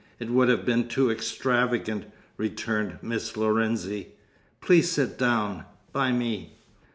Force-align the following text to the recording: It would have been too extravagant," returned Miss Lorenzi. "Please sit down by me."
It 0.17 0.31
would 0.31 0.49
have 0.49 0.65
been 0.65 0.87
too 0.87 1.11
extravagant," 1.11 2.11
returned 2.35 2.97
Miss 3.03 3.37
Lorenzi. 3.37 4.13
"Please 4.59 4.89
sit 4.89 5.19
down 5.19 5.65
by 5.93 6.11
me." 6.11 6.55